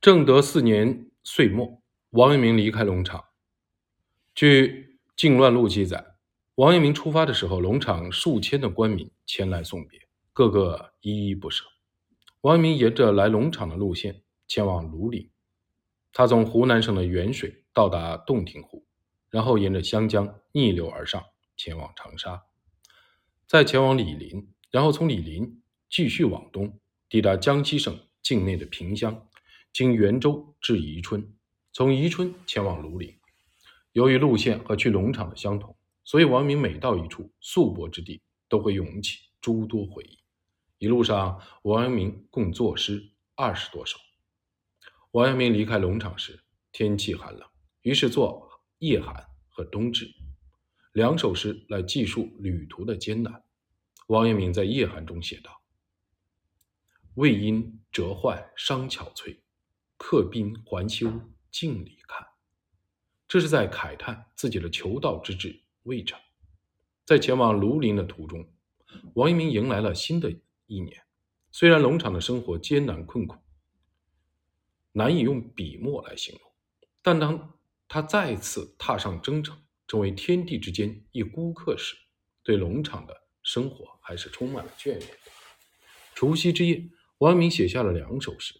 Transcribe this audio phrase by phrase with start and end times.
[0.00, 3.24] 正德四年岁末，王阳明离开龙场。
[4.32, 4.68] 据
[5.16, 6.14] 《靖乱录》记载，
[6.54, 9.98] 王阳明出发的时候，龙场数千的官民前来送别，
[10.32, 11.64] 个个依依不舍。
[12.42, 15.28] 王阳明沿着来龙场的路线前往庐陵。
[16.12, 18.86] 他从湖南省的沅水到达洞庭湖，
[19.30, 21.20] 然后沿着湘江逆流而上，
[21.56, 22.44] 前往长沙，
[23.48, 25.60] 再前往醴陵，然后从醴陵
[25.90, 26.78] 继续往东，
[27.08, 29.24] 抵达江西省境内的萍乡。
[29.72, 31.34] 经袁州至宜春，
[31.72, 33.16] 从宜春前往庐陵。
[33.92, 40.18] 由于路线和去龙场的相同，所以王阳明每到一处素泊之地，都会涌起诸多回忆。
[40.78, 43.98] 一路上，王阳明共作诗二十多首。
[45.12, 47.48] 王阳明离开龙场时，天气寒冷，
[47.82, 48.48] 于是作
[48.78, 49.14] 《夜寒》
[49.48, 50.06] 和《冬至》
[50.92, 53.42] 两首诗来记述旅途的艰难。
[54.08, 55.62] 王阳明在《夜寒》中写道
[57.14, 59.38] ：“未因折患伤憔悴。”
[59.98, 61.12] 客宾还休
[61.50, 62.26] 镜里看，
[63.26, 66.18] 这是在慨叹自己的求道之志未成。
[67.04, 68.48] 在前往庐陵的途中，
[69.14, 70.32] 王阳明迎来了新的
[70.66, 71.02] 一年。
[71.50, 73.36] 虽然农场的生活艰难困苦，
[74.92, 76.52] 难以用笔墨来形容，
[77.02, 81.96] 但当他再次踏上征程，成为天地之间一孤客时，
[82.42, 85.08] 对农场的生活还是充满了眷恋。
[86.14, 88.54] 除夕之夜，王阳明写下了两首诗，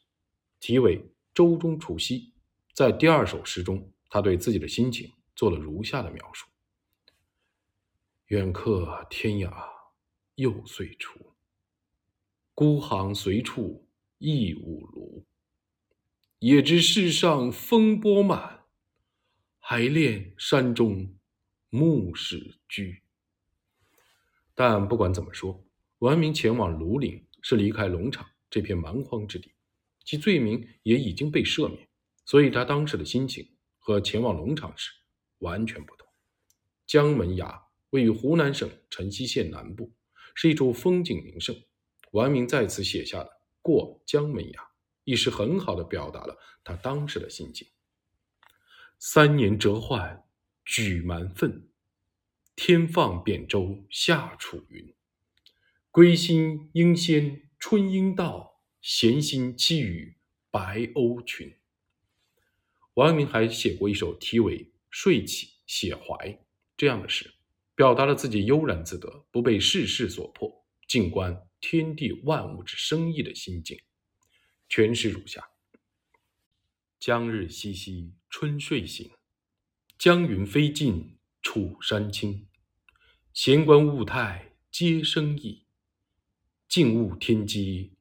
[0.58, 1.14] 题为。
[1.39, 2.33] 周中除夕，
[2.75, 6.48] 在第二首诗中，他对自己的心情做了如下的描述
[8.27, 9.53] ：“远客天涯
[10.34, 11.36] 又岁除，
[12.55, 15.22] 孤行随处忆五庐。
[16.41, 18.64] 也知世上风波满，
[19.61, 21.14] 还恋山中
[21.70, 23.00] 木石居。”
[24.56, 25.64] 但不管怎么说，
[25.98, 29.52] 王明前往庐陵是离开龙场这片蛮荒之地。
[30.09, 31.87] 其罪名也已经被赦免，
[32.25, 34.91] 所以他当时的心情和前往龙场时
[35.41, 36.09] 完全不同。
[36.87, 39.92] 江门崖位于湖南省辰溪县南部，
[40.35, 41.55] 是一处风景名胜。
[42.13, 43.27] 王明在此写下的
[43.61, 44.63] 《过江门崖》，
[45.05, 47.68] 亦是很好的表达了他当时的心境。
[48.98, 50.24] 三年折患
[50.64, 51.68] 举蛮愤，
[52.57, 54.95] 天放扁舟下楚云。
[55.91, 58.48] 归心应先春应到。
[58.80, 60.16] 闲心栖于
[60.50, 61.55] 白鸥群。
[62.94, 66.02] 王阳明还写过一首题为《睡起写怀》
[66.77, 67.34] 这样的诗，
[67.74, 73.78] 表达了自己悠然自得、不被世事所迫，静观天地万物之生意的心境。
[74.68, 75.48] 全诗如下：
[76.98, 79.11] 江日西西春睡醒，
[79.98, 82.46] 江云飞尽楚山青。
[83.33, 85.67] 闲观物态皆生意，
[86.68, 87.98] 静悟天机。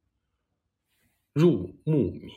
[1.38, 2.34] 入牧民，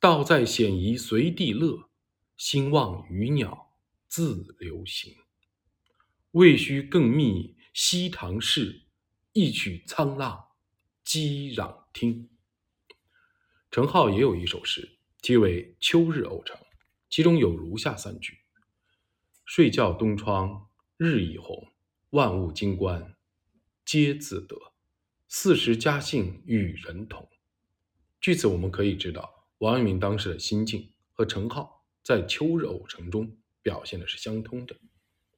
[0.00, 1.90] 道在险夷随地乐，
[2.38, 3.76] 兴望鱼鸟
[4.06, 5.14] 自流行。
[6.30, 8.86] 未须更觅西塘市，
[9.34, 10.42] 一曲沧浪
[11.04, 12.30] 激壤听。
[13.70, 16.56] 程颢也有一首诗，题为《秋日偶成》，
[17.10, 18.38] 其中有如下三句
[19.44, 21.70] ：“睡觉东窗日已红，
[22.08, 23.18] 万物金冠
[23.84, 24.56] 皆自得。
[25.28, 27.28] 四时佳兴与人同。”
[28.20, 31.68] 据此，我们可以知道王阳明当时的心境和程颢
[32.02, 34.76] 在《秋日偶成》中表现的是相通的。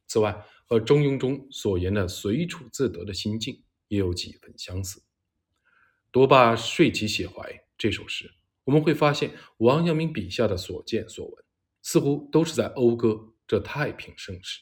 [0.07, 5.03] 此外，和《中庸》中所言的随处自得的心境也有几分相似。
[6.11, 8.33] 读罢《睡起写怀》这首诗，
[8.65, 11.45] 我们会发现王阳明笔下的所见所闻，
[11.83, 14.61] 似乎都是在讴歌这太平盛世。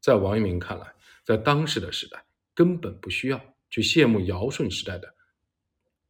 [0.00, 0.94] 在王阳明看来，
[1.24, 5.12] 在当时的时代，根本不需要去羡慕尧舜时代的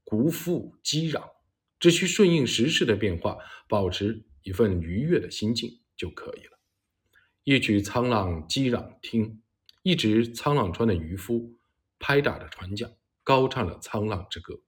[0.04, 1.28] 国富激壤。
[1.78, 6.58] 只需顺应时势的变化，保持一份愉悦的心境就可以了。
[7.44, 9.40] 一曲沧浪激壤听，
[9.82, 11.56] 一直沧浪川的渔夫
[11.98, 14.60] 拍打着船桨，高唱着沧浪之歌。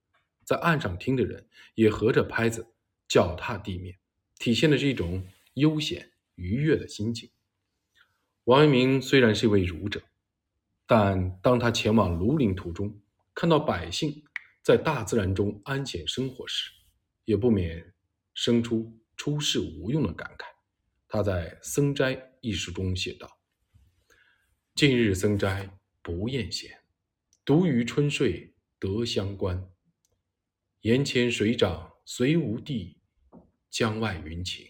[0.44, 2.67] 在岸上听的人也合着拍子，
[3.06, 3.99] 脚踏地面，
[4.38, 7.31] 体现的是一种悠闲愉悦的心境。
[8.44, 10.02] 王阳明虽然是一位儒者，
[10.87, 13.00] 但当他前往庐陵途中，
[13.35, 14.25] 看到百姓
[14.62, 16.70] 在大自然中安闲生活时，
[17.31, 17.94] 也不免
[18.35, 20.47] 生出出世无用的感慨。
[21.06, 23.38] 他在《僧斋》一书中写道
[24.75, 26.77] ：“近日僧斋不厌闲，
[27.44, 29.71] 独于春睡得相关。
[30.81, 32.99] 檐前水涨虽无地，
[33.71, 34.67] 江外云情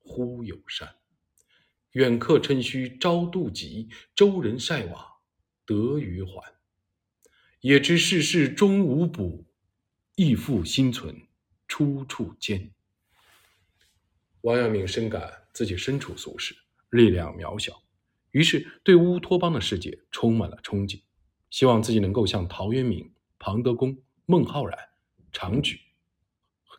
[0.00, 0.96] 忽有山。
[1.92, 5.06] 远客趁虚招妒疾，周人晒网
[5.64, 6.52] 得鱼还。
[7.60, 9.46] 也知世事终无补，
[10.16, 11.16] 亦复心存。”
[11.72, 12.70] 出处间，
[14.42, 16.54] 王阳明深感自己身处俗世，
[16.90, 17.82] 力量渺小，
[18.32, 21.00] 于是对乌托邦的世界充满了憧憬，
[21.48, 23.96] 希望自己能够像陶渊明、庞德公、
[24.26, 24.78] 孟浩然、
[25.32, 25.80] 常举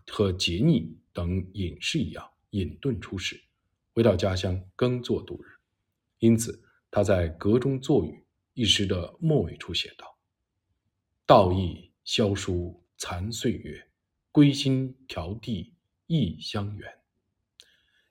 [0.05, 3.43] 和杰逆等隐士一样隐遁出世，
[3.95, 5.47] 回到家乡耕作度日。
[6.19, 8.09] 因此，他在《阁中作语》
[8.53, 10.19] 一诗的末尾处写道
[11.25, 13.87] ：“道义萧疏残岁月，
[14.33, 15.75] 归心迢递
[16.07, 16.97] 异乡远。”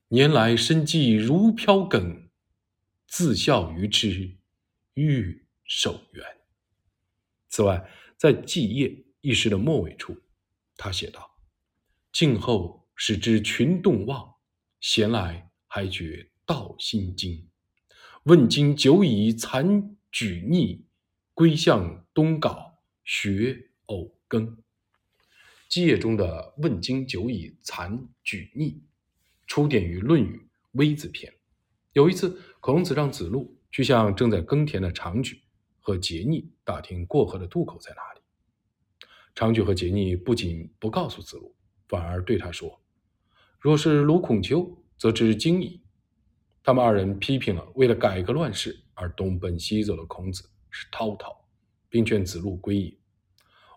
[0.08, 2.28] 年来生计如飘梗，
[3.06, 4.36] 自笑于之
[4.94, 6.24] 欲守缘。
[7.48, 7.86] 此外，
[8.16, 8.88] 在《祭业》
[9.20, 10.16] 一诗的末尾处，
[10.76, 11.38] 他写道
[12.12, 14.34] ：“静后始知群动望，
[14.80, 17.48] 闲来还觉道心惊。
[18.24, 20.84] 问今久已残举逆，
[21.34, 24.56] 归向东皋学偶耕。”
[25.72, 28.78] 《祭业》中的“问今久矣残举逆”。
[29.48, 30.36] 出典于《论语·
[30.72, 31.32] 微子篇》。
[31.94, 35.40] 有一次，孔子让子路去向正在耕田的长举
[35.80, 38.20] 和桀逆打听过河的渡口在哪里。
[39.34, 41.56] 长举和桀逆不仅不告诉子路，
[41.88, 42.78] 反而对他说
[43.58, 45.80] ：“若是鲁孔丘，则知经矣。”
[46.62, 51.34] 他们二人批评了为了改革乱世而东奔西走的孔子是滔滔，
[51.88, 52.94] 并劝子路归隐。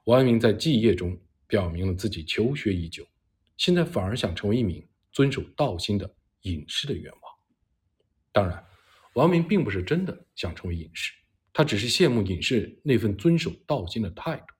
[0.03, 3.07] 王阳明在祭业中表明了自己求学已久，
[3.57, 4.87] 现在反而想成为一名。
[5.15, 7.21] 遵守道心的隐士的愿望。
[8.33, 8.61] 当然，
[9.13, 11.13] 王明并不是真的想成为隐士，
[11.53, 14.53] 他只是羡慕隐士那份遵守道心的态度。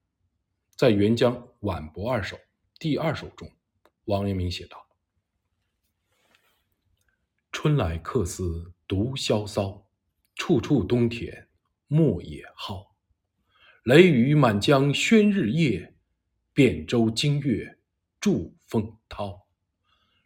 [0.78, 2.38] 在《沅江晚博二首》
[2.80, 3.52] 第二首中，
[4.06, 4.88] 王阳明写道
[7.52, 9.90] ：“春来客思独萧骚，
[10.36, 11.50] 处处冬田
[11.88, 12.96] 莫野蒿。
[13.84, 15.95] 雷雨满江喧日夜，
[16.56, 17.78] 汴州惊月
[18.20, 19.46] 祝风涛。”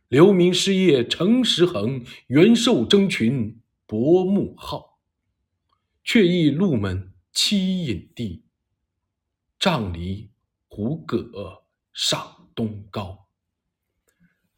[0.07, 4.99] 流民失业成石横，元寿争群薄暮号。
[6.03, 8.43] 却忆鹿门栖隐地，
[9.59, 10.31] 杖藜
[10.67, 13.27] 胡葛上东高。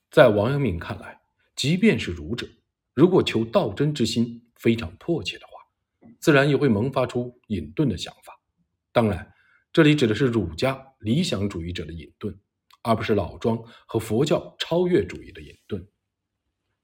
[0.10, 1.20] 在王阳明看来，
[1.56, 2.48] 即便是儒者，
[2.94, 8.40] 如果求道真之心非常迫切的话，自然也会萌发出隐遁的想法。
[8.94, 9.34] 当然，
[9.74, 12.38] 这里指的是儒家理想主义者的隐遁。
[12.84, 15.86] 而不是老庄和佛教超越主义的隐遁。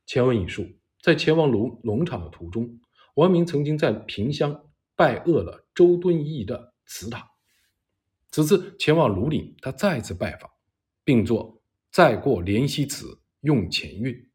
[0.05, 0.63] 前文引述，
[1.01, 2.79] 在前往龙龙场的途中，
[3.15, 7.27] 王明曾经在萍乡拜谒了周敦颐的祠堂。
[8.29, 10.51] 此次前往庐陵，他再次拜访，
[11.03, 11.55] 并作
[11.91, 13.07] 《再过怜惜祠》，
[13.41, 14.29] 用前韵：“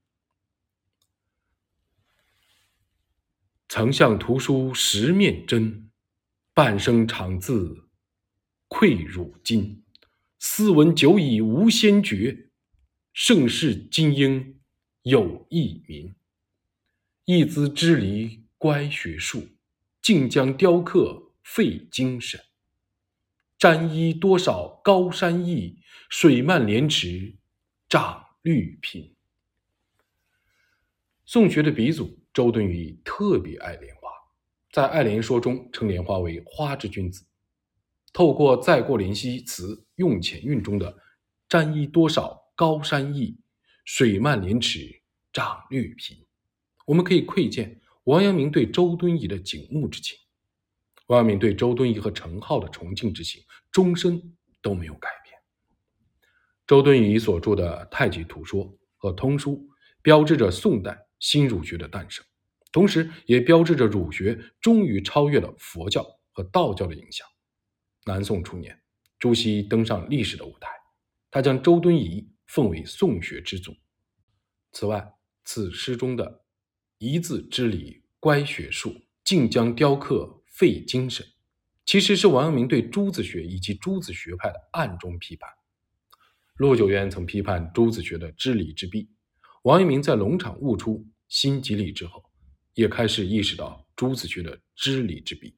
[3.68, 5.92] 曾向图书十面真，
[6.52, 7.81] 半生长字
[8.72, 9.82] 愧汝今。”
[10.40, 12.48] 斯文久已无先觉，
[13.12, 14.58] 盛世精英
[15.02, 16.14] 有一民。
[17.26, 19.46] 一兹支离乖学术，
[20.00, 22.40] 竟将雕刻费精神。
[23.58, 25.78] 沾衣多少高山意，
[26.08, 27.36] 水漫莲池
[27.88, 29.14] 长绿品。
[31.24, 34.10] 宋学的鼻祖周敦颐特别爱莲花，
[34.72, 37.24] 在《爱莲说》中称莲花为花之君子。
[38.12, 40.98] 透过《再过怜惜词》用前韵中的
[41.48, 43.38] “沾衣多少高山意，
[43.84, 46.26] 水漫莲池长绿皮”，
[46.86, 50.18] 我们可以窥见王阳明对周敦颐的景慕之情。
[51.06, 55.34] 王阳明对周敦颐和程颢的崇敬之情，终身都没有改变。
[56.66, 58.64] 周敦颐所著的《太极图说》
[58.96, 59.52] 和《通书》，
[60.02, 62.24] 标志着宋代新儒学的诞生，
[62.70, 67.26] 同时也标志着儒学终于超越了佛教和道教的影响。
[68.04, 68.82] 南宋初年，
[69.18, 70.68] 朱熹登上历史的舞台，
[71.30, 73.76] 他将周敦颐奉为宋学之祖。
[74.72, 76.44] 此外，此诗中的
[76.98, 78.92] “一字之理，乖学术，
[79.22, 81.24] 竟将雕刻费精神”，
[81.86, 85.48] 其实是王阳明对朱子学以及朱子学派的暗中批判。
[86.56, 89.08] 陆九渊曾批判朱子学的知礼之弊，
[89.62, 92.24] 王阳明在龙场悟出心即理之后，
[92.74, 95.56] 也开始意识到朱子学的知礼之弊，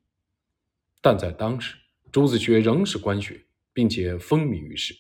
[1.00, 1.76] 但在当时。
[2.14, 4.94] 朱子学仍是官学，并且风靡于世，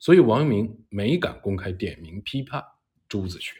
[0.00, 2.60] 所以王阳明没敢公开点名批判
[3.06, 3.52] 朱子学。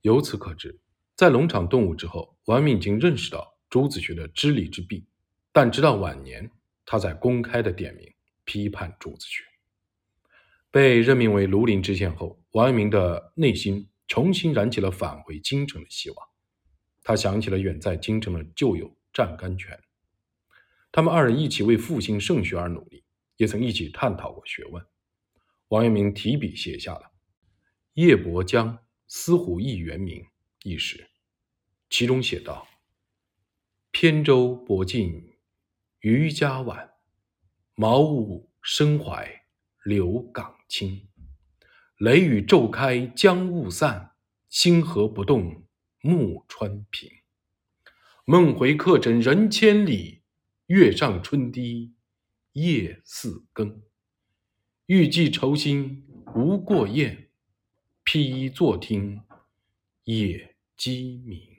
[0.00, 0.80] 由此可知，
[1.14, 5.04] 在龙场顿悟之后，王阳明已经认识到朱子学的知理之弊，
[5.52, 6.50] 但直到晚年，
[6.86, 8.10] 他才公开的点名
[8.46, 9.44] 批判朱子学。
[10.70, 16.16] 被任命为庐陵知县后，王阳明的内心重新燃起了返回京城的希望。
[17.02, 19.78] 他想起了远在京城的旧友湛甘泉。
[20.96, 23.02] 他们二人一起为复兴圣学而努力，
[23.36, 24.80] 也曾一起探讨过学问。
[25.70, 27.10] 王阳明提笔写下了
[27.94, 30.22] “夜泊江思虎翼原名》
[30.62, 31.10] 一诗，
[31.90, 32.64] 其中写道
[33.90, 35.34] ：“扁舟泊尽
[35.98, 36.88] 渔家晚，
[37.74, 39.28] 茅屋深怀
[39.82, 41.08] 柳港青。
[41.98, 44.12] 雷雨骤开江雾散，
[44.48, 45.66] 星河不动
[46.02, 47.10] 暮川平。
[48.24, 50.22] 梦回客枕人千里，
[50.66, 51.92] 月上春低
[52.52, 53.82] 夜四更。
[54.86, 57.28] 欲寄愁心无过雁，
[58.02, 59.20] 披衣坐听
[60.04, 61.53] 夜鸡鸣。